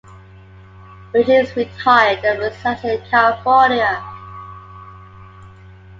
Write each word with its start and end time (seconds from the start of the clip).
Burgee 1.13 1.41
is 1.41 1.55
retired, 1.55 2.25
and 2.25 2.39
resides 2.39 2.83
in 2.83 2.99
California. 3.11 4.03